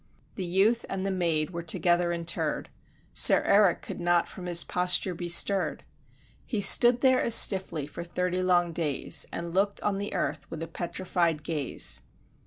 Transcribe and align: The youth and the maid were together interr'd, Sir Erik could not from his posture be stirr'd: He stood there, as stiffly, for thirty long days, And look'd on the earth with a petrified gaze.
The 0.33 0.43
youth 0.45 0.83
and 0.89 1.05
the 1.05 1.11
maid 1.11 1.51
were 1.51 1.61
together 1.61 2.11
interr'd, 2.11 2.69
Sir 3.13 3.43
Erik 3.43 3.83
could 3.83 3.99
not 4.01 4.27
from 4.27 4.47
his 4.47 4.63
posture 4.63 5.13
be 5.13 5.29
stirr'd: 5.29 5.83
He 6.43 6.59
stood 6.59 7.01
there, 7.01 7.21
as 7.21 7.35
stiffly, 7.35 7.85
for 7.85 8.03
thirty 8.03 8.41
long 8.41 8.73
days, 8.73 9.27
And 9.31 9.53
look'd 9.53 9.79
on 9.81 9.99
the 9.99 10.15
earth 10.15 10.49
with 10.49 10.63
a 10.63 10.67
petrified 10.67 11.43
gaze. 11.43 12.01